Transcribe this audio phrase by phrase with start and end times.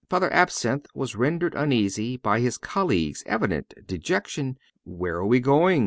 [0.09, 4.57] Father Absinthe was rendered uneasy by his colleague's evident dejection.
[4.83, 5.79] "Where are we going?"